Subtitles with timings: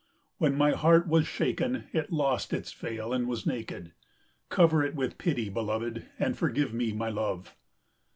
[0.39, 3.91] When my heart was shaken it lost its veil and was naked.
[4.49, 7.55] Cover it with pity, beloved, and forgive me my love.